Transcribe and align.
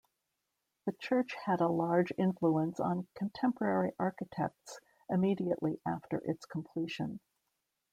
The 0.87 0.93
church 0.93 1.35
had 1.45 1.61
a 1.61 1.67
large 1.67 2.11
influence 2.17 2.79
on 2.79 3.07
contemporary 3.13 3.91
architects 3.99 4.79
immediately 5.07 5.79
after 5.85 6.17
its 6.25 6.43
completion. 6.47 7.19